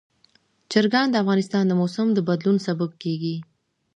چرګان 0.71 1.07
د 1.11 1.15
افغانستان 1.23 1.63
د 1.67 1.71
موسم 1.81 2.07
د 2.13 2.19
بدلون 2.27 2.57
سبب 2.67 2.91
کېږي. 3.03 3.35